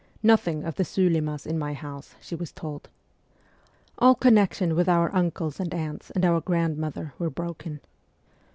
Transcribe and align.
'Nothing 0.33 0.63
of 0.63 0.77
the 0.77 0.83
Sulimas 0.83 1.45
in 1.45 1.59
my 1.59 1.73
house,' 1.73 2.15
she 2.19 2.33
was 2.33 2.51
told. 2.51 2.89
All 3.99 4.15
connection 4.15 4.75
with 4.75 4.89
our 4.89 5.13
uncles 5.13 5.59
and 5.59 5.71
aunts 5.75 6.09
and 6.09 6.25
our 6.25 6.41
grandmother 6.41 7.13
were 7.19 7.29
broken. 7.29 7.81